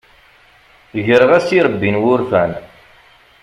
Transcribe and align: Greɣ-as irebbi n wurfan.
Greɣ-as 1.05 1.47
irebbi 1.57 1.89
n 1.93 2.01
wurfan. 2.01 2.51